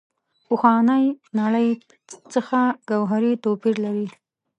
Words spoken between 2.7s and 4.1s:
ګوهري توپیر لري.